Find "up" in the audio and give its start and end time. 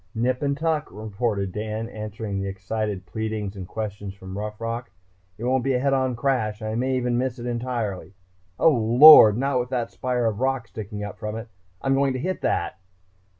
11.03-11.19